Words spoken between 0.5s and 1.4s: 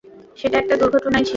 একটা দূর্ঘটনায় ছিল।